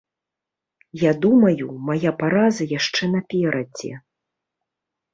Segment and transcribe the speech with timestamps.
[1.01, 3.93] Я думаю, мая параза яшчэ наперадзе.